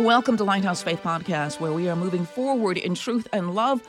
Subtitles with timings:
[0.00, 3.82] Welcome to Lighthouse Faith Podcast, where we are moving forward in truth and love.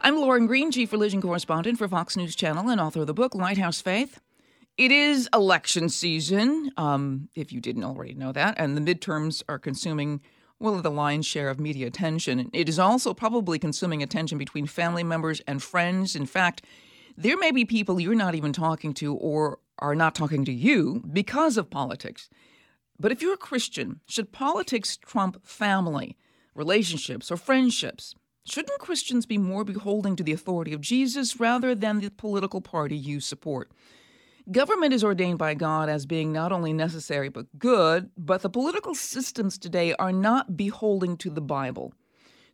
[0.00, 3.32] I'm Lauren Green, Chief Religion Correspondent for Fox News Channel and author of the book
[3.36, 4.18] Lighthouse Faith.
[4.76, 9.60] It is election season, um, if you didn't already know that, and the midterms are
[9.60, 10.20] consuming,
[10.58, 12.50] well, the lion's share of media attention.
[12.52, 16.16] It is also probably consuming attention between family members and friends.
[16.16, 16.66] In fact,
[17.16, 21.04] there may be people you're not even talking to or are not talking to you
[21.12, 22.28] because of politics.
[23.02, 26.16] But if you're a Christian, should politics trump family,
[26.54, 28.14] relationships, or friendships?
[28.44, 32.96] Shouldn't Christians be more beholden to the authority of Jesus rather than the political party
[32.96, 33.72] you support?
[34.52, 38.94] Government is ordained by God as being not only necessary but good, but the political
[38.94, 41.94] systems today are not beholden to the Bible.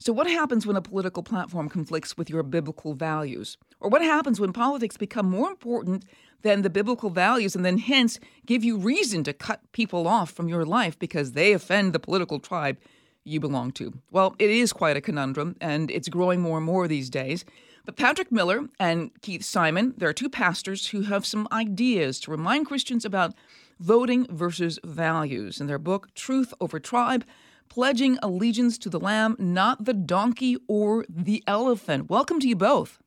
[0.00, 3.56] So, what happens when a political platform conflicts with your biblical values?
[3.80, 6.04] Or what happens when politics become more important
[6.42, 10.48] than the biblical values and then hence give you reason to cut people off from
[10.48, 12.78] your life because they offend the political tribe
[13.24, 13.92] you belong to?
[14.12, 17.44] Well, it is quite a conundrum and it's growing more and more these days.
[17.84, 22.30] But Patrick Miller and Keith Simon, there are two pastors who have some ideas to
[22.30, 23.34] remind Christians about
[23.80, 27.24] voting versus values in their book, Truth Over Tribe
[27.68, 32.10] pledging allegiance to the lamb, not the donkey or the elephant.
[32.10, 33.00] Welcome to you both.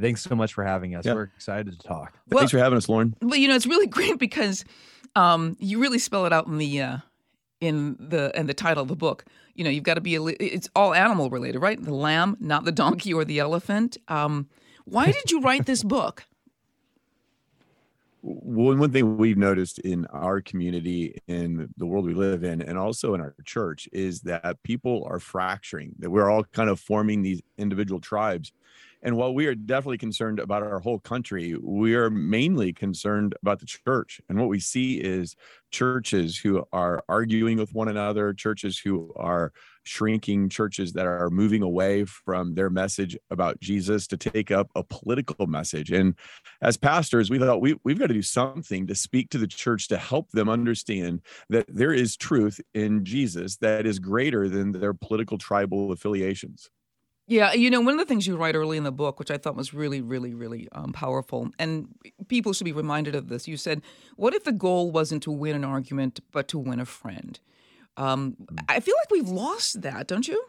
[0.00, 1.04] Thanks so much for having us.
[1.04, 1.14] Yeah.
[1.14, 2.18] We're excited to talk.
[2.28, 3.14] Well, Thanks for having us, Lauren.
[3.20, 4.64] Well, you know, it's really great because
[5.16, 6.98] um, you really spell it out in the uh,
[7.60, 9.24] in the in the title of the book.
[9.54, 11.82] You know, you've got to be it's all animal related, right?
[11.82, 13.98] The lamb, not the donkey or the elephant.
[14.08, 14.48] Um,
[14.84, 16.24] why did you write this book?
[18.22, 22.76] One one thing we've noticed in our community in the world we live in and
[22.76, 27.22] also in our church is that people are fracturing that we're all kind of forming
[27.22, 28.52] these individual tribes
[29.02, 33.60] and while we are definitely concerned about our whole country, we are mainly concerned about
[33.60, 34.20] the church.
[34.28, 35.36] And what we see is
[35.70, 39.52] churches who are arguing with one another, churches who are
[39.84, 44.84] shrinking, churches that are moving away from their message about Jesus to take up a
[44.84, 45.90] political message.
[45.90, 46.14] And
[46.60, 49.88] as pastors, we thought we, we've got to do something to speak to the church
[49.88, 54.92] to help them understand that there is truth in Jesus that is greater than their
[54.92, 56.68] political tribal affiliations.
[57.30, 59.38] Yeah, you know, one of the things you write early in the book, which I
[59.38, 61.86] thought was really, really, really um, powerful, and
[62.26, 63.46] people should be reminded of this.
[63.46, 63.82] You said,
[64.16, 67.38] "What if the goal wasn't to win an argument, but to win a friend?"
[67.96, 68.36] Um,
[68.68, 70.44] I feel like we've lost that, don't you?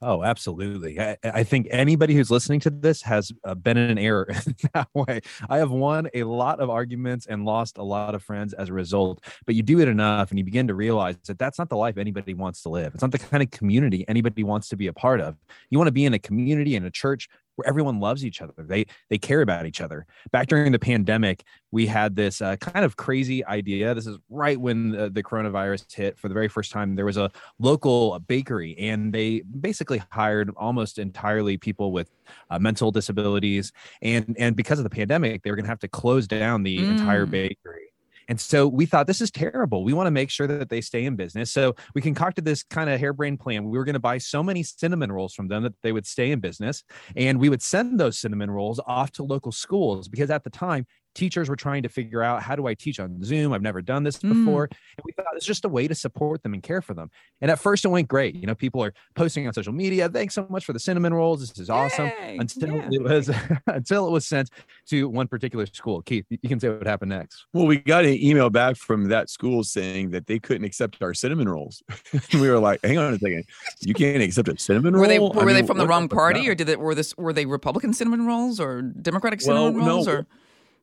[0.00, 1.00] Oh, absolutely.
[1.00, 4.28] I, I, think anybody who's listening to this has uh, been in an error
[4.74, 5.20] that way.
[5.48, 8.72] I have won a lot of arguments and lost a lot of friends as a
[8.72, 9.24] result.
[9.44, 11.98] But you do it enough and you begin to realize that that's not the life
[11.98, 12.94] anybody wants to live.
[12.94, 15.34] It's not the kind of community anybody wants to be a part of.
[15.68, 18.52] You want to be in a community, in a church where everyone loves each other.
[18.56, 20.06] They they care about each other.
[20.30, 21.42] Back during the pandemic,
[21.72, 23.94] we had this uh, kind of crazy idea.
[23.94, 26.94] This is right when the, the, coronavirus hit for the very first time.
[26.94, 32.08] There was a local bakery, and they basically hired almost entirely people with
[32.48, 33.72] uh, mental disabilities.
[34.02, 36.78] And and because of the pandemic, they were going to have to close down the
[36.78, 36.90] mm.
[36.90, 37.87] entire bakery.
[38.28, 39.84] And so we thought this is terrible.
[39.84, 41.50] We want to make sure that they stay in business.
[41.50, 43.64] So we concocted this kind of harebrained plan.
[43.64, 46.30] We were going to buy so many cinnamon rolls from them that they would stay
[46.30, 46.84] in business.
[47.16, 50.86] And we would send those cinnamon rolls off to local schools because at the time,
[51.18, 53.52] teachers were trying to figure out how do I teach on Zoom?
[53.52, 54.68] I've never done this before.
[54.68, 54.76] Mm.
[54.98, 57.10] And we thought it's just a way to support them and care for them.
[57.40, 58.36] And at first it went great.
[58.36, 61.40] You know, people are posting on social media, thanks so much for the cinnamon rolls.
[61.40, 62.12] This is awesome.
[62.20, 62.88] Until yeah.
[62.92, 63.30] it was
[63.66, 64.50] until it was sent
[64.90, 66.02] to one particular school.
[66.02, 67.46] Keith, you can say what happened next.
[67.52, 71.14] Well, we got an email back from that school saying that they couldn't accept our
[71.14, 71.82] cinnamon rolls.
[72.32, 73.44] we were like, hang on a second.
[73.80, 75.02] You can't accept a cinnamon roll?
[75.02, 77.16] Were they were I mean, they from the wrong party or did it were this
[77.16, 80.12] were they Republican cinnamon rolls or Democratic cinnamon well, rolls no.
[80.12, 80.26] or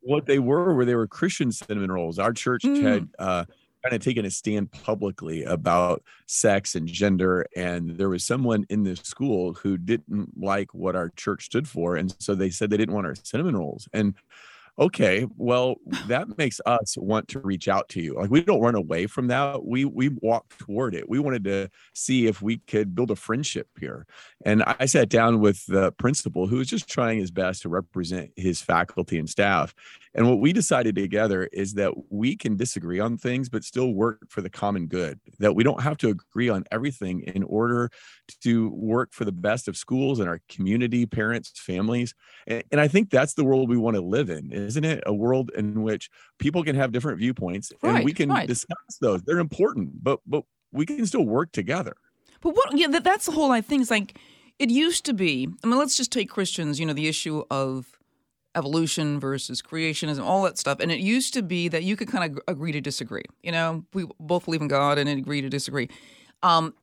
[0.05, 2.19] what they were were they were Christian cinnamon rolls.
[2.19, 2.81] Our church mm.
[2.81, 3.45] had uh,
[3.83, 8.83] kind of taken a stand publicly about sex and gender, and there was someone in
[8.83, 12.77] the school who didn't like what our church stood for, and so they said they
[12.77, 13.89] didn't want our cinnamon rolls.
[13.93, 14.13] And
[14.77, 15.75] okay well
[16.07, 19.27] that makes us want to reach out to you like we don't run away from
[19.27, 23.16] that we we walk toward it we wanted to see if we could build a
[23.16, 24.06] friendship here
[24.45, 28.31] and i sat down with the principal who was just trying his best to represent
[28.36, 29.74] his faculty and staff
[30.13, 34.19] and what we decided together is that we can disagree on things but still work
[34.30, 37.89] for the common good that we don't have to agree on everything in order
[38.42, 42.13] to work for the best of schools and our community parents families
[42.48, 45.03] and, and i think that's the world we want to live in isn't it?
[45.06, 46.09] A world in which
[46.39, 48.47] people can have different viewpoints Right, and we can right.
[48.47, 49.21] discuss those.
[49.23, 51.95] They're important, but but we can still work together.
[52.41, 52.77] But what?
[52.77, 53.81] Yeah, that, that's the whole I think.
[53.81, 54.17] It's like
[54.59, 55.47] it used to be.
[55.63, 56.79] I mean, let's just take Christians.
[56.79, 57.95] You know, the issue of
[58.56, 60.79] evolution versus creationism, all that stuff.
[60.79, 63.25] And it used to be that you could kind of agree to disagree.
[63.44, 65.89] You know, we both believe in God and agree to disagree.
[66.41, 66.73] Um,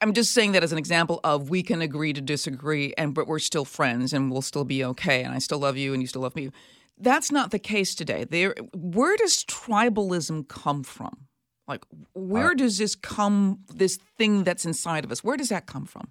[0.00, 3.26] I'm just saying that as an example of we can agree to disagree, and but
[3.26, 5.24] we're still friends and we'll still be okay.
[5.24, 6.50] And I still love you, and you still love me.
[7.00, 8.24] That's not the case today.
[8.24, 11.26] There, where does tribalism come from?
[11.66, 11.84] Like,
[12.14, 13.60] where uh, does this come?
[13.72, 15.22] This thing that's inside of us.
[15.22, 16.08] Where does that come from?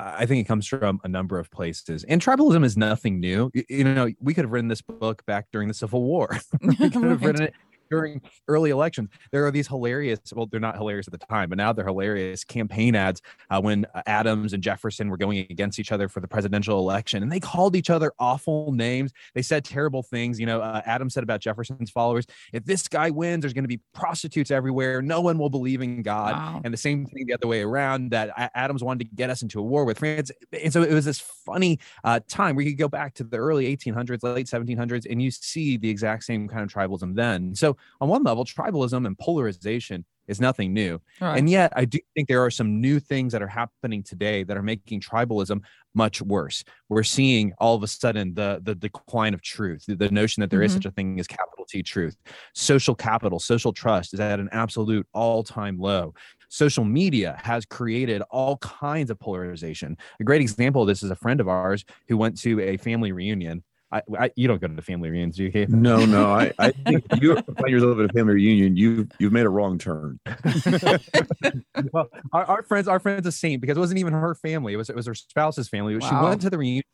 [0.00, 2.04] I think it comes from a number of places.
[2.04, 3.50] And tribalism is nothing new.
[3.52, 6.38] Y- You know, we could have written this book back during the Civil War.
[6.62, 7.54] we could have written it
[7.90, 9.10] during early elections.
[9.32, 12.44] There are these hilarious, well, they're not hilarious at the time, but now they're hilarious
[12.44, 16.28] campaign ads uh, when uh, Adams and Jefferson were going against each other for the
[16.28, 17.22] presidential election.
[17.22, 19.12] And they called each other awful names.
[19.34, 20.38] They said terrible things.
[20.38, 23.68] You know, uh, Adams said about Jefferson's followers, if this guy wins, there's going to
[23.68, 25.02] be prostitutes everywhere.
[25.02, 26.34] No one will believe in God.
[26.34, 26.60] Wow.
[26.64, 29.60] And the same thing the other way around that Adams wanted to get us into
[29.60, 30.30] a war with France.
[30.52, 33.38] And so it was this funny uh, time where you could go back to the
[33.38, 37.54] early 1800s, late 1700s, and you see the exact same kind of tribalism then.
[37.54, 41.00] So on one level, tribalism and polarization is nothing new.
[41.20, 41.38] Right.
[41.38, 44.56] And yet, I do think there are some new things that are happening today that
[44.56, 45.62] are making tribalism
[45.94, 46.62] much worse.
[46.90, 50.50] We're seeing all of a sudden the the decline of truth, the, the notion that
[50.50, 50.74] there is Mhm.
[50.74, 52.16] such a thing as capital T truth.
[52.54, 56.14] Social capital, social trust is at an absolute all-time low.
[56.50, 59.96] Social media has created all kinds of polarization.
[60.20, 63.12] A great example of this is a friend of ours who went to a family
[63.12, 63.62] reunion.
[63.90, 65.50] I, I you don't go to the family reunions, do you?
[65.50, 65.70] Keith?
[65.70, 68.76] No, no, I, I think you find yourself at a family reunion.
[68.76, 70.20] You you've made a wrong turn.
[71.92, 74.76] well, our, our friends, our friends, a saint because it wasn't even her family; it
[74.76, 75.98] was it was her spouse's family.
[76.00, 76.84] She went to the reunion.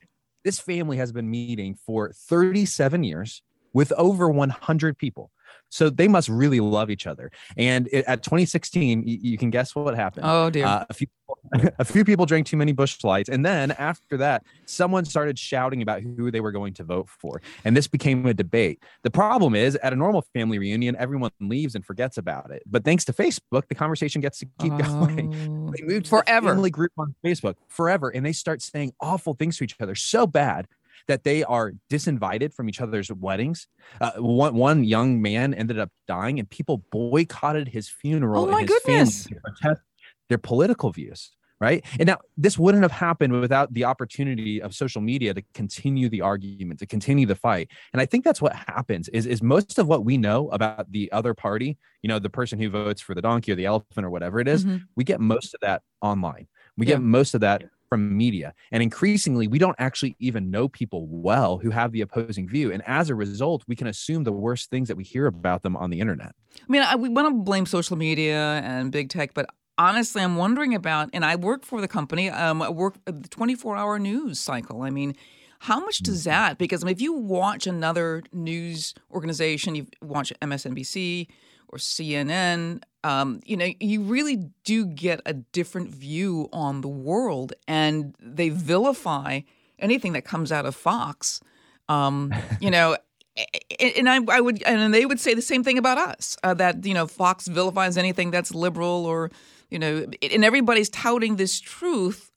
[0.44, 3.42] This family has been meeting for 37 years
[3.72, 5.30] with over 100 people,
[5.74, 7.32] so they must really love each other.
[7.56, 10.24] And it, at 2016, y- you can guess what happened.
[10.24, 10.66] Oh dear.
[10.66, 11.08] Uh, a few
[11.78, 15.80] a few people drank too many Busch Lights and then after that someone started shouting
[15.82, 19.54] about who they were going to vote for and this became a debate the problem
[19.54, 23.12] is at a normal family reunion everyone leaves and forgets about it but thanks to
[23.12, 25.72] facebook the conversation gets to keep going Oh.
[25.76, 26.48] they moved to Forever.
[26.50, 29.94] the family group on facebook forever and they start saying awful things to each other
[29.94, 30.66] so bad
[31.08, 33.66] that they are disinvited from each other's weddings.
[34.00, 38.42] Uh, one one young man ended up dying, and people boycotted his funeral.
[38.42, 39.26] Oh and my his goodness.
[39.60, 39.82] protest
[40.28, 41.32] their political views.
[41.60, 41.84] Right.
[41.98, 46.20] And now this wouldn't have happened without the opportunity of social media to continue the
[46.20, 47.70] argument, to continue the fight.
[47.92, 51.10] And I think that's what happens is, is most of what we know about the
[51.12, 54.10] other party, you know, the person who votes for the donkey or the elephant or
[54.10, 54.82] whatever it is, Mhm.
[54.96, 56.48] we get most of that online.
[56.76, 56.94] We Yeah.
[56.96, 58.54] get most of that from media.
[58.72, 62.72] And increasingly, we don't actually even know people well who have the opposing view.
[62.72, 65.76] And as a result, we can assume the worst things that we hear about them
[65.76, 66.34] on the internet.
[66.60, 69.46] I mean, I, we want to blame social media and big tech, but
[69.78, 73.76] honestly, I'm wondering about, and I work for the company, um, I work the 24
[73.76, 74.82] hour news cycle.
[74.82, 75.14] I mean,
[75.60, 76.24] how much does Mm-hmm.
[76.24, 76.58] that?
[76.58, 81.28] Because I mean, if you watch another news organization, you watch MSNBC
[81.74, 87.52] or CNN, um, you know, you really do get a different view on the world,
[87.66, 89.40] and they vilify
[89.80, 91.40] anything that comes out of Fox.
[91.88, 92.96] Um, you know,
[93.80, 96.86] and I, I would, and they would say the same thing about us uh, that
[96.86, 99.32] you know Fox vilifies anything that's liberal or
[99.68, 102.30] you know, and everybody's touting this truth,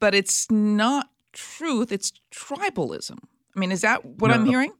[0.00, 3.18] but it's not truth; it's tribalism.
[3.54, 4.72] I mean, is that what I'm hearing?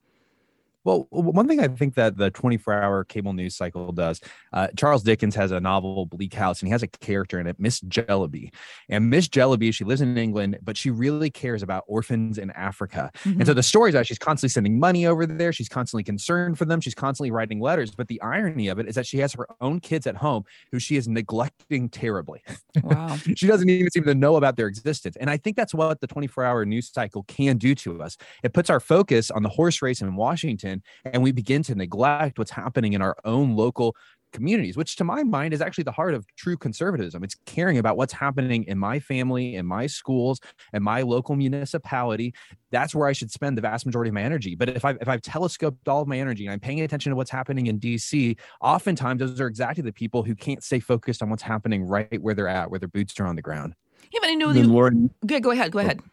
[0.85, 4.21] Well, one thing I think that the 24 hour cable news cycle does,
[4.53, 7.57] uh, Charles Dickens has a novel, Bleak House, and he has a character in it,
[7.59, 8.53] Miss Jellyby.
[8.89, 13.11] And Miss Jellyby, she lives in England, but she really cares about orphans in Africa.
[13.25, 15.53] And so the story is that she's constantly sending money over there.
[15.53, 16.81] She's constantly concerned for them.
[16.81, 17.93] She's constantly writing letters.
[17.93, 20.79] But the irony of it is that she has her own kids at home who
[20.79, 22.43] she is neglecting terribly.
[22.83, 23.17] Wow.
[23.37, 25.17] she doesn't even seem to know about their existence.
[25.17, 28.17] And I think that's what the 24 hour news cycle can do to us.
[28.43, 30.72] It puts our focus on the horse race in Washington,
[31.05, 33.97] and we begin to neglect what's happening in our own local
[34.33, 37.23] communities, which to my mind is actually the heart of true conservatism.
[37.23, 40.41] It's caring about what's happening in my family, in my schools,
[40.73, 42.35] and my local municipality.
[42.71, 44.55] That's where I should spend the vast majority of my energy.
[44.55, 47.17] But if I've if I've telescoped all of my energy and I'm paying attention to
[47.17, 51.31] what's happening in DC, oftentimes those are exactly the people who can't stay focused on
[51.31, 53.75] what's happening right where they're at, where their boots are on the ground.
[54.13, 54.73] Yeah, but I know And then you.
[54.73, 55.73] Lauren, Okay, go ahead.
[55.73, 56.01] Go ahead.
[56.03, 56.12] Oh.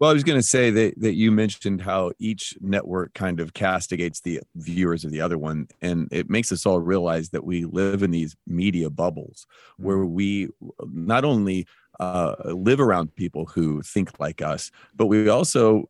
[0.00, 3.54] Well, I was going to say that that you mentioned how each network kind of
[3.54, 7.64] castigates the viewers of the other one, and it makes us all realize that we
[7.64, 9.46] live in these media bubbles
[9.76, 10.48] where we
[10.92, 11.66] not only
[12.00, 15.88] uh, live around people who think like us, but we also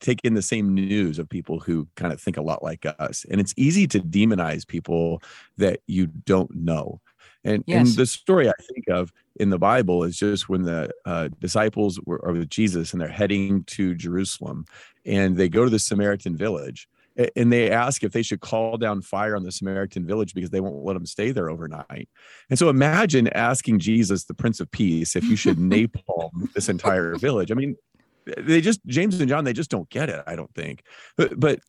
[0.00, 3.24] take in the same news of people who kind of think a lot like us,
[3.30, 5.22] and it's easy to demonize people
[5.56, 7.00] that you don't know.
[7.44, 11.28] And, and the story I think of in the Bible is just when the uh,
[11.40, 14.64] disciples were are with Jesus and they're heading to Jerusalem
[15.06, 16.88] and they go to the Samaritan village
[17.34, 20.60] and they ask if they should call down fire on the Samaritan village because they
[20.60, 22.08] won't let them stay there overnight.
[22.48, 27.16] And so imagine asking Jesus, the Prince of Peace, if you should napalm this entire
[27.16, 27.50] village.
[27.50, 27.76] I mean,
[28.36, 30.84] they just, James and John, they just don't get it, I don't think.
[31.16, 31.60] But, but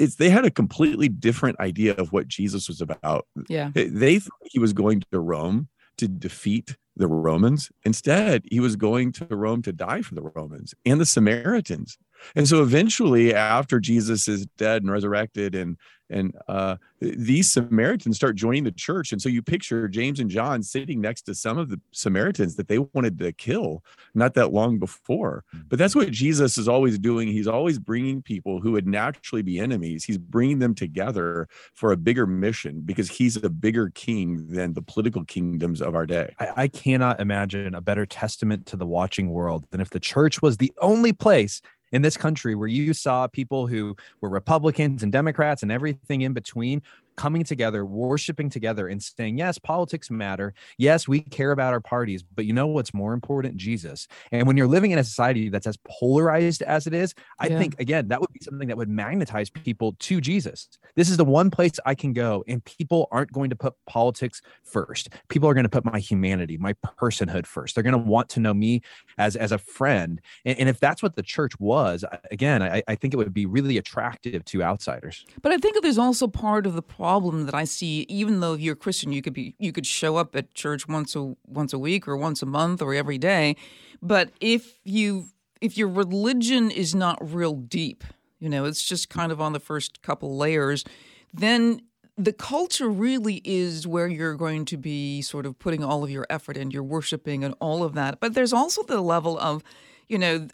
[0.00, 3.26] it's, they had a completely different idea of what Jesus was about.
[3.48, 3.70] Yeah.
[3.74, 7.70] They thought he was going to Rome to defeat the Romans.
[7.84, 11.98] Instead, he was going to Rome to die for the Romans and the Samaritans.
[12.34, 15.76] And so eventually, after Jesus is dead and resurrected, and
[16.10, 20.62] and uh, these Samaritans start joining the church, and so you picture James and John
[20.62, 23.84] sitting next to some of the Samaritans that they wanted to kill
[24.14, 25.44] not that long before.
[25.68, 27.28] But that's what Jesus is always doing.
[27.28, 30.04] He's always bringing people who would naturally be enemies.
[30.04, 34.82] He's bringing them together for a bigger mission because he's a bigger king than the
[34.82, 36.34] political kingdoms of our day.
[36.40, 40.42] I, I cannot imagine a better testament to the watching world than if the church
[40.42, 45.12] was the only place in this country where you saw people who were Republicans and
[45.12, 46.82] Democrats and everything in between
[47.20, 50.54] coming together, worshiping together, and saying, Yes, politics matter.
[50.78, 53.58] Yes, we care about our parties, but you know what's more important?
[53.58, 54.08] Jesus.
[54.32, 57.58] And when you're living in a society that's as polarized as it is, I Yeah.
[57.58, 60.66] think, again, that would be something that would magnetize people to Jesus.
[60.96, 64.40] This is the one place I can go, and people aren't going to put politics
[64.64, 65.10] first.
[65.28, 66.72] People are going to put my humanity, my
[67.02, 67.74] personhood first.
[67.74, 68.80] They're going to want to know me
[69.18, 70.22] as, as a friend.
[70.46, 73.44] And, and if that's what the church was, again, I, I think it would be
[73.44, 75.26] really attractive to outsiders.
[75.42, 78.06] But I think there's also part of the problem that I see.
[78.08, 81.16] Even though you're a Christian, you could be you could show up at church once
[81.16, 83.56] a once a week or once a month or every day.
[84.00, 85.28] But if you
[85.60, 88.04] if your religion is not real deep,
[88.38, 90.84] you know, it's just kind of on the first couple layers,
[91.32, 91.82] then
[92.16, 96.26] the culture really is where you're going to be sort of putting all of your
[96.28, 98.20] effort and you're worshiping and all of that.
[98.20, 99.62] But there's also the level of,
[100.10, 100.48] you know,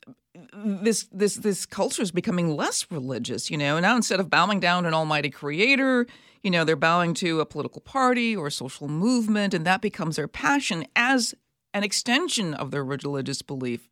[0.55, 3.81] this this this culture is becoming less religious, you know.
[3.81, 6.07] Now instead of bowing down to an almighty creator,
[6.43, 10.17] you know, they're bowing to a political party or a social movement, and that becomes
[10.17, 11.35] their passion as
[11.73, 13.89] an extension of their religious belief,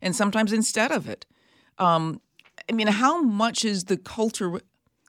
[0.00, 1.26] and sometimes instead of it.
[1.78, 2.20] Um,
[2.68, 4.60] I mean, how much is the culture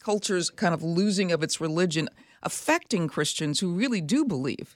[0.03, 2.09] culture's kind of losing of its religion
[2.41, 4.75] affecting Christians who really do believe?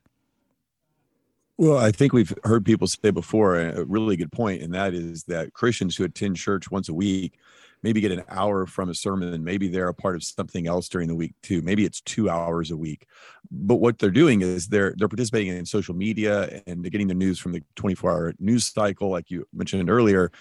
[1.58, 5.24] Well, I think we've heard people say before a really good point, and that is
[5.26, 7.38] that Christians who attend church once a week
[7.84, 11.08] maybe get an hour from a sermon, maybe they're a part of something else during
[11.10, 11.62] the week too.
[11.62, 13.06] Maybe it's two hours a week.
[13.52, 17.14] But what they're doing is they're they're participating in social media and they're getting the
[17.14, 20.32] news from the 24-hour news cycle, like you mentioned earlier,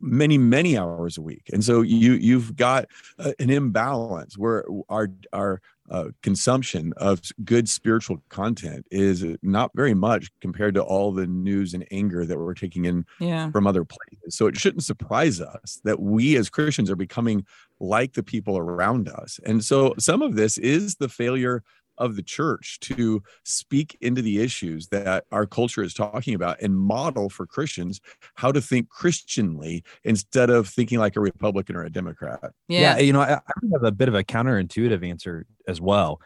[0.00, 1.50] many many hours a week.
[1.52, 2.86] And so you you've got
[3.18, 5.60] uh, an imbalance where our our
[5.90, 11.74] uh, consumption of good spiritual content is not very much compared to all the news
[11.74, 13.50] and anger that we're taking in Yeah.
[13.50, 14.36] from other places.
[14.36, 17.44] So it shouldn't surprise us that we as Christians are becoming
[17.80, 19.38] like the people around us.
[19.46, 21.62] And so some of this is the failure
[21.98, 26.76] of the church to speak into the issues that our culture is talking about and
[26.76, 28.00] model for Christians
[28.34, 32.52] how to think Christianly instead of thinking like a Republican or a Democrat.
[32.68, 32.98] Yeah.
[32.98, 36.20] you know, I, I have a bit of a counterintuitive answer as well.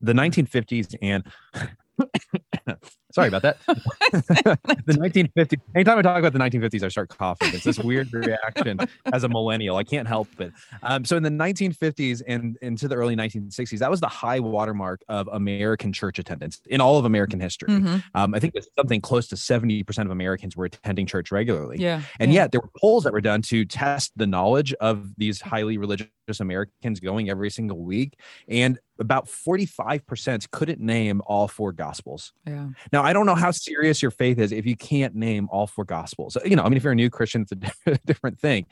[0.00, 1.24] The 1950s and
[3.12, 3.58] sorry about that.
[3.66, 5.60] the 1950s.
[5.74, 7.50] Anytime I talk about the 1950s, I start coughing.
[7.52, 8.78] It's this weird reaction
[9.12, 9.76] as a millennial.
[9.76, 10.52] I can't help it.
[10.82, 15.02] Um, so in the 1950s and into the early 1960s, that was the high watermark
[15.08, 17.68] of American church attendance in all of American history.
[17.68, 18.02] Mhm.
[18.14, 21.78] Um, I think something close to 70% of Americans were attending church regularly.
[21.78, 22.02] Yeah.
[22.18, 22.42] And yeah.
[22.42, 26.08] yet there were polls that were done to test the knowledge of these highly religious
[26.40, 28.18] Americans going every single week.
[28.48, 32.32] And about 45% couldn't name all four gospels.
[32.46, 32.68] Yeah.
[32.92, 35.84] Now, I don't know how serious your faith is if you can't name all four
[35.84, 36.36] gospels.
[36.44, 37.52] You know, I mean, if you're a new Christian, it's
[37.86, 38.66] a different thing.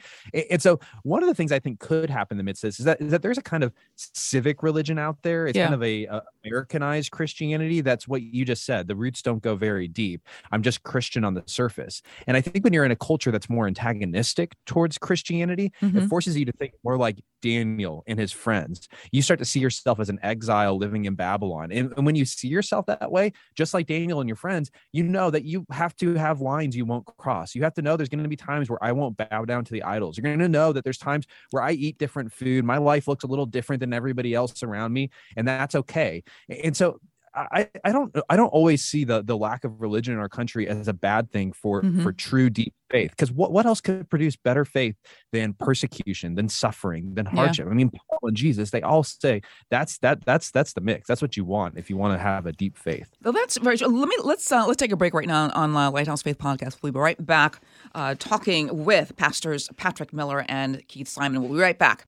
[0.50, 2.80] And so, one of the things I think could happen in the midst of this
[2.80, 5.46] is that, is that there's a kind of civic religion out there.
[5.46, 5.64] It's Yeah.
[5.64, 7.80] kind of a, a Americanized Christianity.
[7.80, 8.88] That's what you just said.
[8.88, 10.26] The roots don't go very deep.
[10.50, 12.02] I'm just Christian on the surface.
[12.26, 16.02] And I think when you're in a culture that's more antagonistic towards Christianity, Mhm.
[16.04, 18.88] it forces you to think more like Daniel and his friends.
[19.10, 21.70] You start to see yourself as an exile living in Babylon.
[21.70, 25.02] And, and when you see yourself that way, just like Daniel and your friends, you
[25.02, 27.54] know that you have to have lines you won't cross.
[27.54, 29.72] You have to know there's going to be times where I won't bow down to
[29.72, 30.16] the idols.
[30.16, 32.64] You're going to know that there's times where I eat different food.
[32.64, 36.22] My life looks a little different than everybody else around me, and that's okay.
[36.48, 37.00] And so
[37.34, 40.68] I, I don't I don't always see the the lack of religion in our country
[40.68, 42.02] as a bad thing for Mhm.
[42.02, 44.96] for true deep faith because what, what else could produce better faith
[45.32, 47.32] than persecution than suffering than Yeah.
[47.36, 51.08] hardship I mean Paul and Jesus they all say that's that that's that's the mix
[51.08, 53.78] that's what you want if you want to have a deep faith Well, that's very.
[53.78, 53.88] true.
[53.88, 56.82] Let me let's uh, let's take a break right now on uh, Lighthouse Faith Podcast.
[56.82, 57.60] We'll be right back
[57.94, 61.40] uh, talking with pastors Patrick Miller and Keith Simon.
[61.42, 62.06] We'll be right back.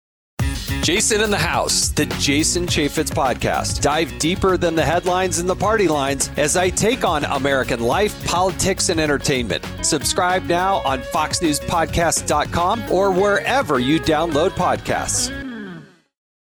[0.82, 3.80] Jason in the House, the Jason Chaffetz podcast.
[3.80, 8.24] Dive deeper than the headlines and the party lines as I take on American life,
[8.26, 9.64] politics, and entertainment.
[9.82, 15.30] Subscribe now on FoxNewsPodcast.com or wherever you download podcasts.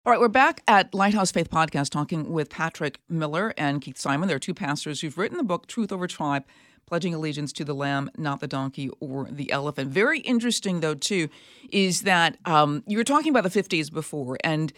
[0.06, 4.28] All right, we're back at Lighthouse Faith Podcast talking with Patrick Miller and Keith Simon.
[4.28, 6.44] They're two pastors who've written the book Truth Over Tribe,
[6.88, 9.92] pledging allegiance to the lamb, not the donkey or the elephant.
[9.92, 11.30] Very interesting, though, too,
[11.70, 14.72] is that um, you were talking about the 50s before, and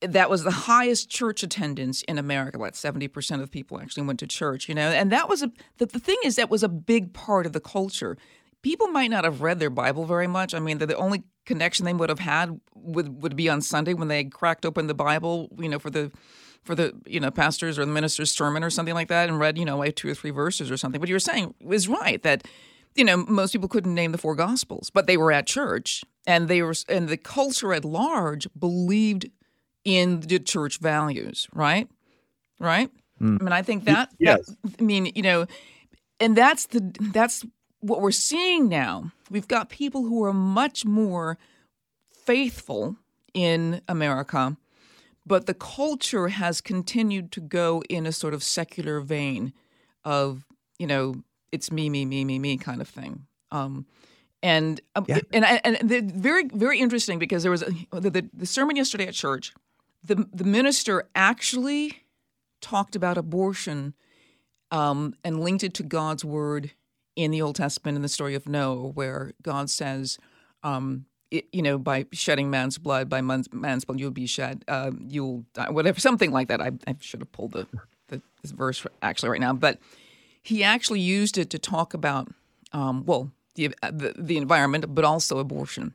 [0.00, 2.56] that was the highest church attendance in America.
[2.58, 5.50] About seventy percent of people actually went to church, you know, and that was a
[5.78, 8.16] the, the thing is that was a big part of the culture.
[8.62, 10.54] People might not have read their Bible very much.
[10.54, 14.08] I mean, the only connection they would have had would would be on Sunday when
[14.08, 16.12] they cracked open the Bible, you know, for the
[16.64, 19.58] for the you know pastors or the minister's sermon or something like that, and read
[19.58, 21.00] you know like two or three verses or something.
[21.00, 22.46] What you were saying was right that
[22.94, 26.48] you know most people couldn't name the four gospels, but they were at church and
[26.48, 29.28] they were and the culture at large believed
[29.84, 31.88] in the church values, right?
[32.60, 32.90] Right?
[33.18, 33.38] Hmm.
[33.40, 34.46] I mean, I think that, yes.
[34.46, 35.46] that I mean, you know,
[36.20, 37.44] and that's the that's
[37.80, 39.12] what we're seeing now.
[39.30, 41.38] We've got people who are much more
[42.24, 42.96] faithful
[43.34, 44.56] in America,
[45.28, 49.52] but the culture has continued to go in a sort of secular vein
[50.04, 50.46] of,
[50.78, 51.14] you know,
[51.52, 53.26] it's me, me, me, me, me kind of thing.
[53.50, 53.86] Um,
[54.42, 55.18] and um, Yeah.
[55.32, 59.06] and and the, very very interesting because there was a, the, the, the sermon yesterday
[59.06, 59.52] at church.
[60.04, 62.04] The the minister actually
[62.60, 63.94] talked about abortion
[64.70, 66.72] um, and linked it to God's word
[67.16, 70.18] in the Old Testament in the story of Noah, where God says,
[70.62, 74.90] um, you know, by shedding man's blood, by man's, man's blood, you'll be shed, uh,
[75.06, 76.60] you'll die, whatever, something like that.
[76.60, 77.66] I, I should have pulled the,
[78.08, 79.78] the this verse actually right now, but
[80.42, 82.28] he actually used it to talk about,
[82.72, 85.94] um, well, the, the the environment, but also abortion.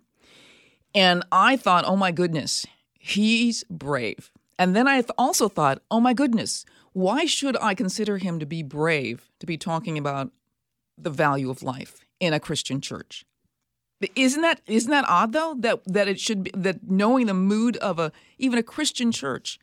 [0.94, 2.66] And I thought, oh my goodness,
[3.00, 4.30] he's brave.
[4.60, 8.62] And then I also thought, oh my goodness, why should I consider him to be
[8.62, 10.32] brave to be talking about
[10.98, 13.26] the value of life in a Christian church?
[14.16, 17.78] Isn't that isn't that odd though that that it should be that knowing the mood
[17.78, 19.60] of a even a Christian church,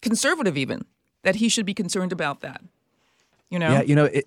[0.00, 0.84] conservative even,
[1.22, 2.62] that he should be concerned about that.
[3.50, 3.70] You know?
[3.70, 4.26] Yeah, you know, it,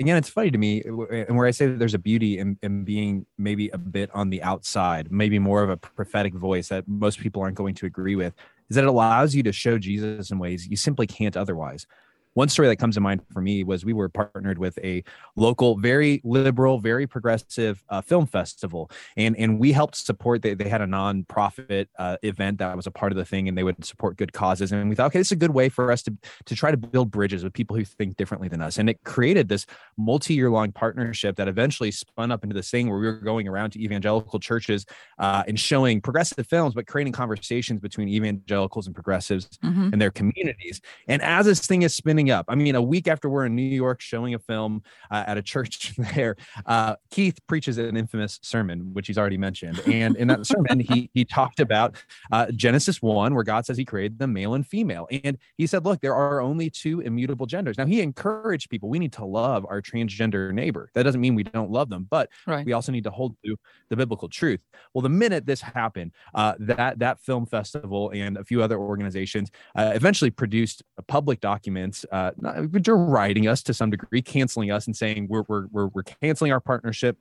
[0.00, 2.58] again, it's funny to me, uh, and where I say that there's a beauty in,
[2.62, 6.86] in being maybe a bit on the outside, maybe more of a prophetic voice that
[6.88, 8.34] most people aren't going to agree with,
[8.68, 11.86] is that it allows you to show Jesus in ways you simply can't otherwise.
[12.34, 15.04] One story that comes to mind for me was we were partnered with a
[15.36, 20.42] local, very liberal, very progressive uh, film festival, and and we helped support.
[20.42, 23.56] They, they had a nonprofit uh, event that was a part of the thing, and
[23.58, 24.72] they would support good causes.
[24.72, 26.16] And we thought, okay, this is a good way for us to
[26.46, 28.78] to try to build bridges with people who think differently than us.
[28.78, 29.66] And it created this
[29.98, 33.70] multi-year long partnership that eventually spun up into this thing where we were going around
[33.72, 34.86] to evangelical churches
[35.18, 39.92] uh, and showing progressive films, but creating conversations between evangelicals and progressives Mhm.
[39.92, 40.80] and their communities.
[41.08, 43.62] And as this thing is spinning up, I mean, a week after we're in New
[43.62, 48.92] York showing a film uh, at a church there, uh, Keith preaches an infamous sermon,
[48.94, 49.80] which he's already mentioned.
[49.86, 51.96] And in that sermon, he he talked about
[52.30, 55.84] uh, Genesis one, where God says He created them male and female, and He said,
[55.84, 59.64] "Look, there are only two immutable genders." Now, He encouraged people: we need to love
[59.68, 60.90] our transgender neighbor.
[60.94, 62.64] That doesn't mean we don't love them, but Right.
[62.66, 63.56] we also need to hold to
[63.88, 64.60] the biblical truth.
[64.94, 69.50] Well, the minute this happened, uh, that that film festival and a few other organizations
[69.76, 74.96] uh, eventually produced public documents, uh, not, deriding us to some degree, canceling us, and
[74.96, 77.18] saying we're we're we're, we're canceling our partnership.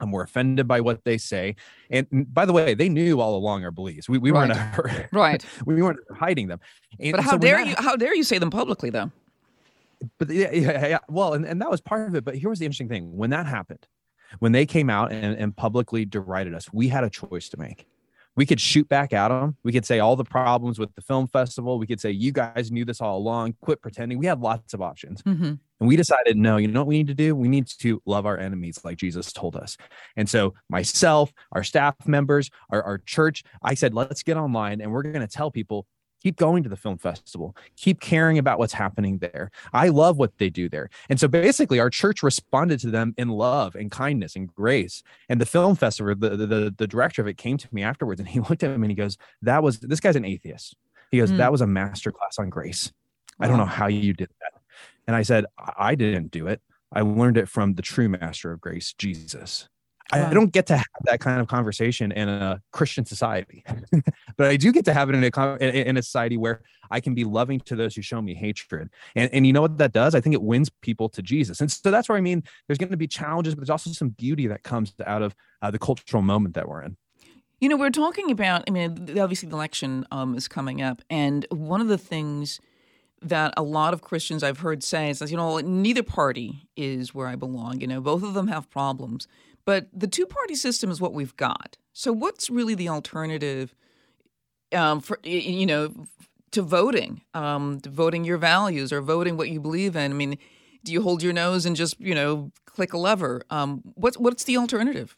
[0.00, 1.54] And we're offended by what they say.
[1.88, 4.08] And by the way, they knew all along our beliefs.
[4.08, 4.52] We, we weren't
[5.12, 5.46] Right.
[5.66, 6.58] we weren't hiding them.
[6.98, 7.74] And But how when dare that you?
[7.78, 9.12] How dare you say them publicly, though?
[10.18, 10.98] but yeah, yeah, yeah.
[11.08, 12.24] Well, and, and that was part of it.
[12.24, 13.86] But here was the interesting thing: when that happened,
[14.40, 17.86] when they came out and, and publicly derided us, we had a choice to make.
[18.36, 19.56] We could shoot back at them.
[19.62, 21.78] We could say all the problems with the film festival.
[21.78, 23.54] We could say you guys knew this all along.
[23.60, 24.18] Quit pretending.
[24.18, 25.22] We had lots of options.
[25.22, 25.54] Mm-hmm.
[25.80, 27.34] And we decided, no, you know what we need to do?
[27.34, 29.76] We need to love our enemies like Jesus told us.
[30.16, 34.90] And so, myself, our staff members, our, our church, I said, let's get online and
[34.92, 35.86] we're going to tell people
[36.24, 37.54] keep going to the film festival.
[37.76, 39.50] Keep caring about what's happening there.
[39.74, 40.88] I love what they do there.
[41.10, 45.02] And so basically our church responded to them in love and kindness and grace.
[45.28, 48.28] And the film festival the the, the director of it came to me afterwards and
[48.28, 50.74] he looked at me and he goes that was this guy's an atheist.
[51.10, 51.36] He goes Mm.
[51.36, 52.90] that was a master class on grace.
[53.38, 54.60] I don't know how you did that.
[55.06, 55.44] And i said
[55.76, 56.62] I didn't do it.
[56.90, 59.68] I learned it from the true master of grace jesus
[60.12, 63.64] I- don't get to have that kind of conversation in a Christian society,
[64.36, 65.56] but I do get to have it in a
[65.88, 68.90] in, a society where I can be loving to those who show me hatred.
[69.16, 70.14] And and you know what that does?
[70.14, 71.60] I think it wins people to Jesus.
[71.60, 74.10] And so that's where I mean, there's going to be challenges, but there's also some
[74.10, 76.96] beauty that comes out of uh, the cultural moment that we're in.
[77.60, 81.00] You know, we're talking about, I mean, obviously the election um, is coming up.
[81.08, 82.60] And one of the things
[83.22, 87.14] that a lot of Christians I've heard say is, that, you know, neither party is
[87.14, 87.80] where I belong.
[87.80, 89.26] You know, both of them have problems.
[89.64, 91.78] But the two party system is what we've got.
[91.92, 93.74] So what's really the alternative
[94.72, 96.06] um, for, you know,
[96.50, 100.10] to voting, um, to voting your values or voting what you believe in?
[100.10, 100.38] I mean,
[100.84, 103.42] do you hold your nose and just, you know, click a lever?
[103.50, 105.16] Um, what's, what's the alternative?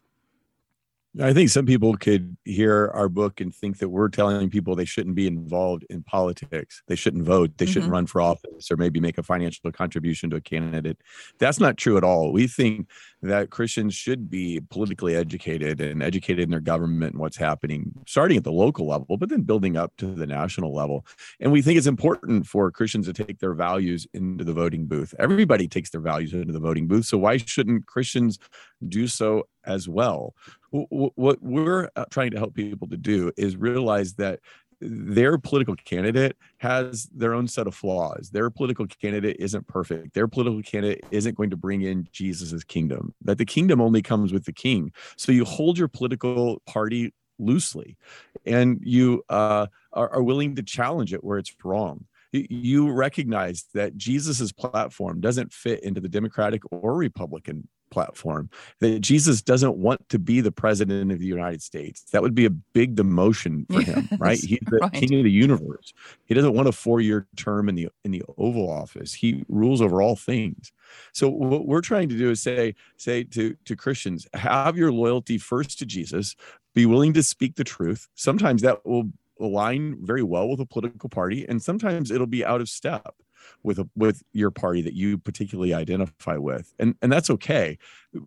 [1.18, 4.84] I think some people could hear our book and think that we're telling people they
[4.84, 6.82] shouldn't be involved in politics.
[6.88, 7.56] They shouldn't vote.
[7.56, 7.94] They shouldn't Mhm.
[7.94, 10.98] run for office or maybe make a financial contribution to a candidate.
[11.38, 12.32] That's not true at all.
[12.32, 12.90] We think
[13.22, 18.36] that Christians should be politically educated and educated in their government and what's happening, starting
[18.36, 21.06] at the local level, but then building up to the national level.
[21.40, 25.14] And we think it's important for Christians to take their values into the voting booth.
[25.18, 27.06] Everybody takes their values into the voting booth.
[27.06, 28.38] So why shouldn't Christians
[28.86, 30.34] do so as well?
[30.72, 34.40] Wh- wh- What we're uh, trying to help people to do is realize that
[34.80, 38.30] their political candidate has their own set of flaws.
[38.30, 40.14] Their political candidate isn't perfect.
[40.14, 43.14] Their political candidate isn't going to bring in Jesus's kingdom.
[43.22, 44.92] That the kingdom only comes with the king.
[45.16, 47.96] So you hold your political party loosely,
[48.44, 52.06] and you uh, are, are willing to challenge it where it's wrong.
[52.32, 59.42] You recognize that Jesus's platform doesn't fit into the Democratic or Republican platform that Jesus
[59.42, 62.02] doesn't want to be the president of the United States.
[62.12, 64.38] That would be a big demotion for him, right?
[64.38, 64.92] He's the right.
[64.92, 65.92] king of the universe.
[66.24, 69.14] He doesn't want a four-year term in the in the Oval Office.
[69.14, 70.72] He rules over all things.
[71.12, 75.38] So what we're trying to do is say say to to Christians, have your loyalty
[75.38, 76.36] first to Jesus,
[76.74, 78.08] be willing to speak the truth.
[78.14, 82.62] Sometimes that will align very well with a political party and sometimes it'll be out
[82.62, 83.14] of step
[83.62, 86.74] with a, with your party that you particularly identify with.
[86.78, 87.78] And and that's okay.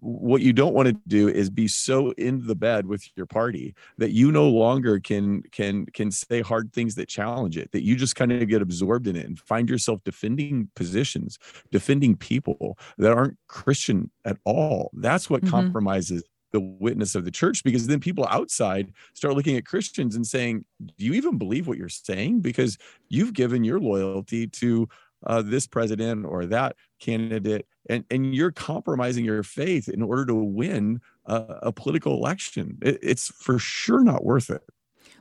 [0.01, 3.73] What you don't want to do is be so in the bed with your party
[3.97, 7.95] that you no longer can can can say hard things that challenge it that you
[7.95, 11.39] just kind of get absorbed in it and find yourself defending positions
[11.71, 14.91] defending people that aren't christian at all.
[14.93, 15.49] That's what Mhm.
[15.49, 20.25] compromises the witness of the church because then people outside start looking at christians and
[20.25, 20.65] saying
[20.97, 22.41] do you even believe what you're saying?
[22.41, 22.77] Because
[23.09, 24.87] you've given your loyalty to
[25.25, 30.35] uh, this president or that candidate and and you're compromising your faith in order to
[30.35, 34.63] win a, a political election it, it's for sure not worth it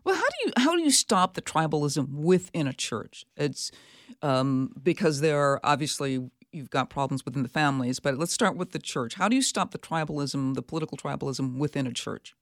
[0.05, 3.25] Well, how do you how do you stop the tribalism within a church?
[3.37, 3.71] It's
[4.23, 8.73] um, because there are obviously you've got problems within the families, but let's start with
[8.73, 9.15] the church.
[9.15, 12.35] How do you stop the tribalism, the political tribalism within a church?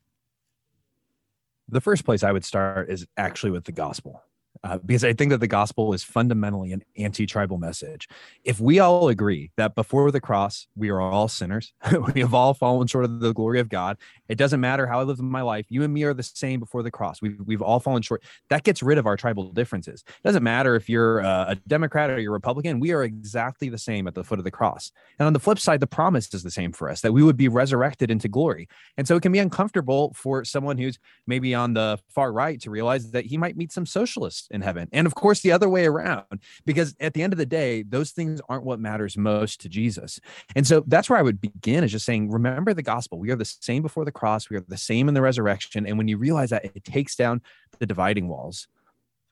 [1.69, 4.23] The first place I would start is actually with the gospel.
[4.65, 8.09] Uh, because I think that the gospel is fundamentally an anti tribal message.
[8.45, 11.73] If we all agree that before the cross, we are all sinners,
[12.15, 15.03] we have all fallen short of the glory of God, it doesn't matter how I
[15.05, 17.23] live my life, you and me are the same before the cross.
[17.23, 18.23] We've, we've all fallen short.
[18.51, 20.05] That gets rid of our tribal differences.
[20.07, 23.69] It doesn't matter if you're uh, a Democrat or you're a Republican, we are exactly
[23.69, 24.91] the same at the foot of the cross.
[25.19, 27.37] And on the flip side, the promise is the same for us that we would
[27.37, 28.69] be resurrected into glory.
[28.97, 32.71] And so it can be uncomfortable for someone who's maybe on the far right to
[32.71, 34.89] realize that he might meet some socialists in heaven.
[34.93, 38.11] And of course, the other way around, because at the end of the day, those
[38.11, 40.21] things aren't what matters most to Jesus.
[40.55, 43.19] And so that's where I would begin is just saying, remember the gospel.
[43.19, 45.87] We are the same before the cross, we are the same in the resurrection.
[45.87, 47.43] And when you realize that, it takes down
[47.79, 48.69] the dividing walls.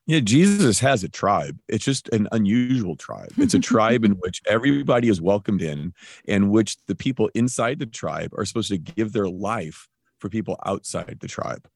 [0.07, 1.59] Yeah, Jesus has a tribe.
[1.67, 3.33] It's just an unusual tribe.
[3.39, 5.95] It's a tribe in which everybody is welcomed in,
[6.29, 10.59] and which the people inside the tribe are supposed to give their life for people
[10.67, 11.67] outside the tribe.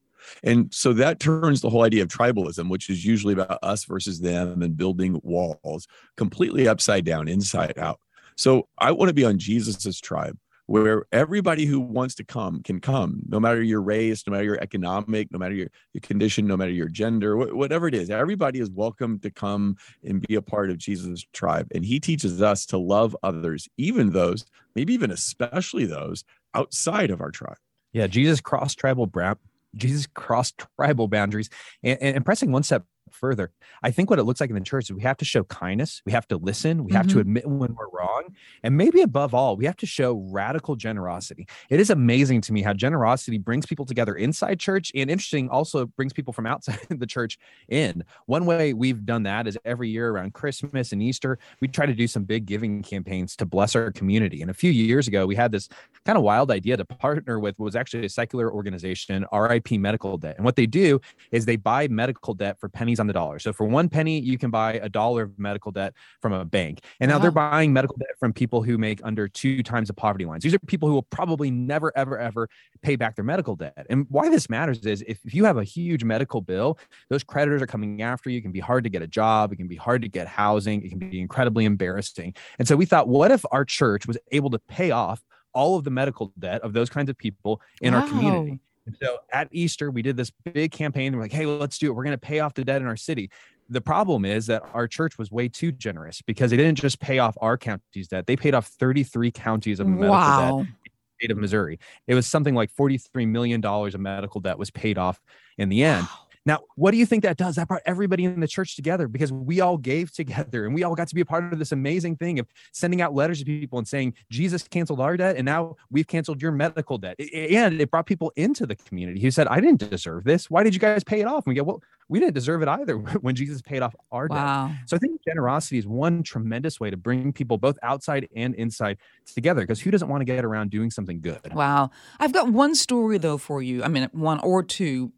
[0.43, 4.21] And so that turns the whole idea of tribalism, which is usually about us versus
[4.21, 8.01] them and building walls, completely upside down, inside out.
[8.37, 12.79] So I want to be on Jesus's tribe where everybody who wants to come can
[12.79, 16.59] come, no matter your race, no matter your economic, no matter your, your condition, no
[16.59, 18.11] matter your gender, wh- whatever it is.
[18.11, 21.69] Everybody is welcome to come and be a part of Jesus' tribe.
[21.75, 27.23] And he teaches us to love others, even those, maybe even especially those outside of
[27.23, 27.57] our tribe.
[27.95, 29.35] Yeah, Jesus crossed tribal bra-
[29.77, 31.51] Jesus crossed tribal boundaries
[31.83, 33.51] and, and pressing one step further.
[33.83, 36.03] I think what it looks like in the church is we have to show kindness,
[36.07, 37.11] we have to listen, we have Mhm.
[37.13, 41.47] to admit when we're wrong, and maybe above all, we have to show radical generosity.
[41.71, 45.87] It is amazing to me how generosity brings people together inside church and interesting also
[45.87, 48.05] brings people from outside the church in.
[48.27, 51.95] One way we've done that is every year around Christmas and Easter, we try to
[51.95, 54.43] do some big giving campaigns to bless our community.
[54.43, 55.69] And a few years ago, we had this
[56.05, 60.17] kind of wild idea to partner with what was actually a secular organization, RIP Medical
[60.19, 60.37] Debt.
[60.37, 61.01] And what they do
[61.33, 63.39] is they buy medical debt for pennies on the dollar.
[63.39, 66.81] So for one penny, you can buy a dollar of medical debt from a bank.
[67.01, 67.51] And now they're uh-huh.
[67.51, 70.43] buying medical debt from people who make under two times the poverty lines.
[70.43, 72.49] These are people who will probably never, ever, ever
[72.83, 73.87] pay back their medical debt.
[73.91, 76.79] And why this matters is if, if you have a huge medical bill,
[77.11, 78.39] those creditors are coming after you.
[78.39, 79.53] It can be hard to get a job.
[79.53, 80.83] It can be hard to get housing.
[80.83, 82.35] It can be incredibly embarrassing.
[82.59, 85.23] And so we thought, what if our church was able to pay off
[85.55, 88.61] all of the medical debt of those kinds of people in our community?
[88.89, 91.15] And so at Easter, we did this big campaign.
[91.15, 91.93] We're like, hey, let's do it.
[91.95, 93.31] We're going to pay off the debt in our city.
[93.69, 97.19] The problem is that our church was way too generous because they didn't just pay
[97.19, 100.59] off our county's debt, they paid off 33 counties of medical debt Wow.
[100.61, 101.79] in the state of Missouri.
[102.07, 105.21] It was something like $43 million of medical debt was paid off
[105.59, 106.07] in the end.
[106.49, 107.57] Now, what do you think that does?
[107.57, 110.95] That brought everybody in the church together because we all gave together and we all
[110.95, 113.79] got to be a part of this amazing thing of sending out letters to people
[113.79, 117.21] and saying, Jesus canceled our debt and now we've canceled your medical debt.
[117.35, 120.49] And it brought people into the community who said, I didn't deserve this.
[120.49, 121.45] Why did you guys pay it off?
[121.45, 124.71] And we go, Well, we didn't deserve it either when Jesus paid off our debt.
[124.87, 128.97] So I think generosity is one tremendous way to bring people both outside and inside
[129.35, 131.53] together because who doesn't want to get around doing something good?
[131.53, 131.91] Wow.
[132.19, 133.85] I've got one story though for you.
[133.85, 135.13] I mean, one or two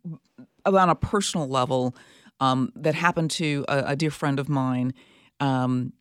[0.70, 1.94] about a personal level
[2.40, 4.94] um, that happened to a, a dear friend of mine.
[5.38, 5.92] Um,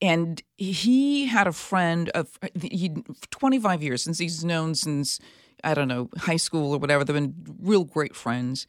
[0.00, 2.94] and he had a friend of he
[3.30, 5.20] 25 years since he's known since
[5.62, 7.04] I don't know high school or whatever.
[7.04, 8.66] They've been real great friends.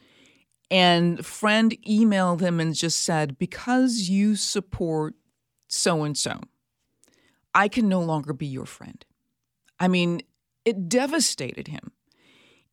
[0.69, 5.15] And friend emailed him and just said, "Because you support
[5.67, 6.39] so and so,
[7.53, 9.03] I can no longer be your friend."
[9.79, 10.21] I mean,
[10.63, 11.91] it devastated him.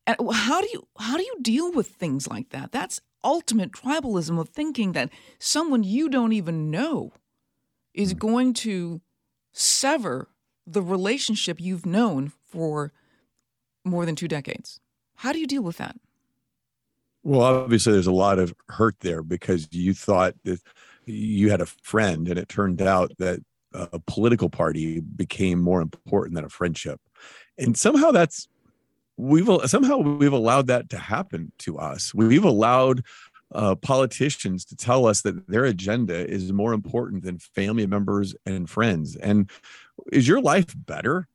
[0.08, 2.72] And how do you how do you deal with things like that?
[2.72, 7.12] That's ultimate tribalism of thinking that someone you don't even know
[7.92, 8.18] is hmm.
[8.18, 9.02] going to
[9.52, 10.28] sever
[10.66, 12.92] the relationship you've known for
[13.84, 14.80] more than two decades.
[15.16, 15.96] How do you deal with that?
[17.22, 20.60] Well, obviously, there's a lot of hurt there because you thought that
[21.04, 23.40] you had a friend, and it turned out that
[23.72, 27.00] a political party became more important than a friendship.
[27.58, 28.48] And somehow that's
[29.18, 32.14] we've somehow we've allowed that to happen to us.
[32.14, 33.04] We've allowed
[33.52, 38.68] uh, politicians to tell us that their agenda is more important than family members and
[38.68, 39.16] friends.
[39.16, 39.50] And
[40.12, 41.28] is your life better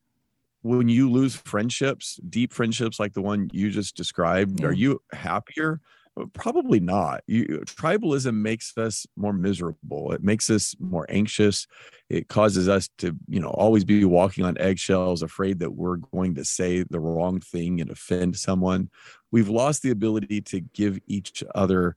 [0.62, 4.62] when you lose friendships, deep friendships like the one you just described?
[4.62, 4.68] Yeah.
[4.68, 5.82] Are you happier?
[6.20, 7.24] Uh, Probably not.
[7.28, 10.12] You, tribalism makes us more miserable.
[10.12, 11.68] It makes us more anxious.
[12.10, 16.36] It causes us to, you know, always be walking on eggshells, afraid that we're going
[16.36, 18.90] to say the wrong thing and offend someone.
[19.32, 21.96] We've lost the ability to give each other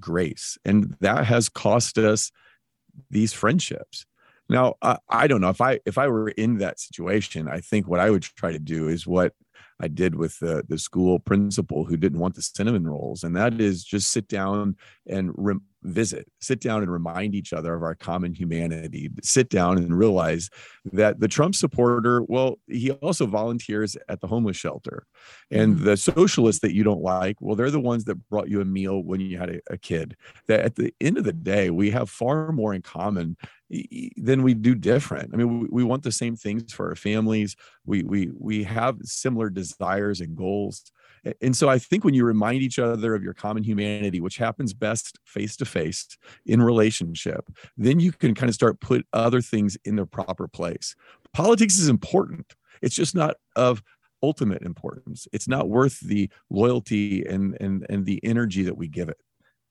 [0.00, 2.32] grace, and that has cost us
[3.10, 4.06] these friendships.
[4.48, 7.48] Now, I, I don't know if I if I were in that situation.
[7.48, 9.34] I think what I would try to do is what
[9.80, 13.60] I did with the the school principal who didn't want the cinnamon rolls, and that
[13.60, 17.94] is just sit down and re- visit, sit down and remind each other of our
[17.94, 19.10] common humanity.
[19.22, 20.50] Sit down and realize
[20.92, 25.06] that the Trump supporter, well, he also volunteers at the homeless shelter,
[25.50, 25.84] and mm-hmm.
[25.84, 29.02] the socialists that you don't like, well, they're the ones that brought you a meal
[29.02, 30.16] when you had a, a kid.
[30.48, 33.36] That at the end of the day, we have far more in common
[34.16, 35.30] than we do different.
[35.32, 37.54] I mean, we, we want the same things for our families.
[37.84, 40.90] We we we have similar desires and goals.
[41.40, 44.72] And so I think when you remind each other of your common humanity, which happens
[44.72, 46.06] best face to face
[46.46, 50.94] in relationship, then you can kind of start put other things in their proper place.
[51.32, 52.54] Politics is important.
[52.82, 53.82] It's just not of
[54.22, 55.28] ultimate importance.
[55.32, 59.18] It's not worth the loyalty and and and the energy that we give it.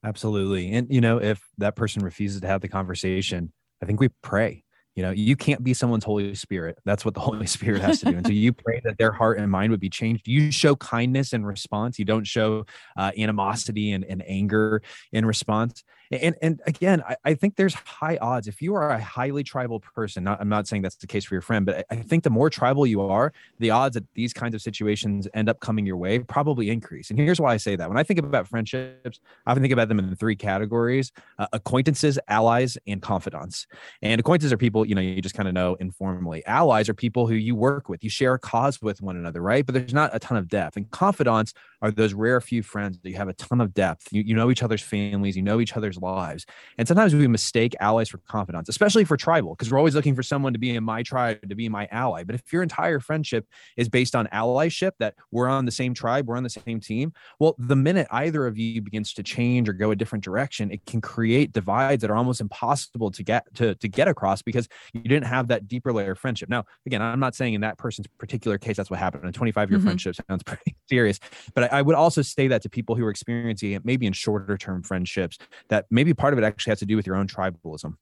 [0.04, 0.72] Absolutely.
[0.72, 4.64] And, you know, if that person refuses to have the conversation, I think we pray.
[4.98, 6.76] You know, you can't be someone's Holy Spirit.
[6.84, 8.16] That's what the Holy Spirit has to do.
[8.16, 10.26] And so you pray that their heart and mind would be changed.
[10.26, 12.00] You show kindness in response.
[12.00, 14.82] You don't show uh, animosity and, and anger
[15.12, 15.84] in response.
[16.10, 19.80] And and again, I, I, think there's high odds if you are a highly tribal
[19.80, 20.24] person.
[20.24, 22.30] Not, I'm not saying that's the case for your friend, but I, I think the
[22.30, 25.98] more tribal you are, the odds that these kinds of situations end up coming your
[25.98, 27.10] way probably increase.
[27.10, 29.88] And here's why I say that: when I think about friendships, I often think about
[29.88, 33.66] them in three categories: uh, acquaintances, allies, and confidants.
[34.00, 36.44] And acquaintances are people you know you just kind of know informally.
[36.46, 39.66] Allies are people who you work with, you share a cause with one another, right?
[39.66, 40.76] But there's not a ton of depth.
[40.76, 44.08] And confidants are those rare few friends that you have a ton of depth.
[44.10, 46.46] You, you know each other's families, you know each other's lives.
[46.76, 50.22] And sometimes we mistake allies for confidants, especially for tribal, because we're always looking for
[50.22, 52.24] someone to be in my tribe, to be my ally.
[52.24, 56.26] But if your entire friendship is based on allyship, that we're on the same tribe,
[56.26, 59.72] we're on the same team, well, the minute either of you begins to change or
[59.72, 63.74] go a different direction, it can create divides that are almost impossible to get to,
[63.76, 66.48] to get across because you didn't have that deeper layer of friendship.
[66.48, 69.24] Now, again, I'm not saying in that person's particular case that's what happened.
[69.24, 69.86] A 25 year mm-hmm.
[69.86, 71.20] friendship sounds pretty serious,
[71.54, 74.56] but I would also say that to people who are experiencing it, maybe in shorter
[74.56, 77.94] term friendships, that maybe part of it actually has to do with your own tribalism.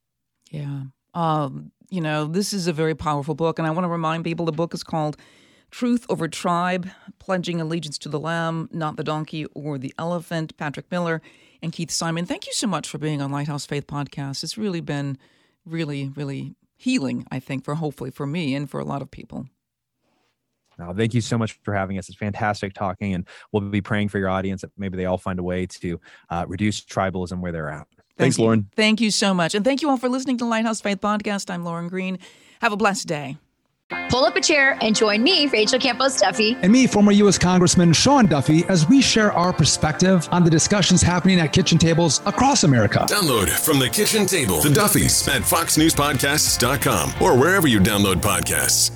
[0.50, 0.82] Yeah.
[1.14, 3.58] Um, you know, this is a very powerful book.
[3.58, 5.16] And I want to remind people the book is called
[5.70, 10.56] Truth Over Tribe Pledging Allegiance to the Lamb, Not the Donkey or the Elephant.
[10.56, 11.22] Patrick Miller
[11.62, 14.44] and Keith Simon, thank you so much for being on Lighthouse Faith Podcast.
[14.44, 15.18] It's really been
[15.64, 19.48] really, really healing, I think, for hopefully for me and for a lot of people.
[20.78, 22.08] Now, thank you so much for having us.
[22.08, 25.38] It's fantastic talking, and we'll be praying for your audience that maybe they all find
[25.38, 27.86] a way to uh, reduce tribalism where they're at.
[27.96, 28.44] Thank Thanks, you.
[28.44, 28.70] Lauren.
[28.74, 29.54] Thank you so much.
[29.54, 31.50] And thank you all for listening to the Lighthouse Faith Podcast.
[31.50, 32.18] I'm Lauren Green.
[32.60, 33.36] Have a blessed day.
[34.08, 36.56] Pull up a chair and join me, Rachel Campos Duffy.
[36.62, 37.38] And me, former U.S.
[37.38, 42.20] Congressman Sean Duffy, as we share our perspective on the discussions happening at kitchen tables
[42.26, 43.06] across America.
[43.08, 48.95] Download from the kitchen table the Duffys at FoxNewsPodcasts.com or wherever you download podcasts.